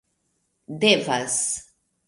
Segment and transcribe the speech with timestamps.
[0.83, 1.39] devas